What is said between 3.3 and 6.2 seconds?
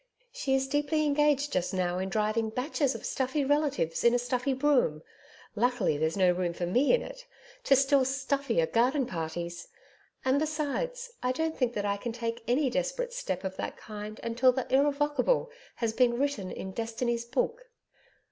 relatives in a stuffy brougham luckily there's